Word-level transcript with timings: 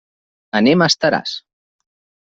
Anem 0.61 0.85
a 0.85 0.89
Estaràs. 0.93 1.39